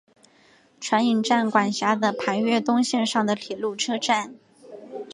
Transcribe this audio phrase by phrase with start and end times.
[0.79, 4.33] 船引站管辖的磐越东线上的铁路车站。